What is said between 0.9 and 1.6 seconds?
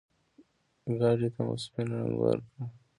ګاډي ته مو